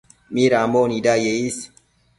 [0.33, 1.57] midambo nidaye is